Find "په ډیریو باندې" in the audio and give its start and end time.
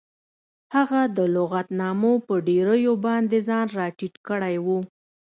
2.27-3.37